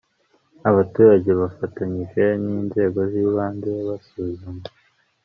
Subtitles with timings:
[0.69, 4.63] Abaturage bafatanyije n inzego z ibanze basuzuma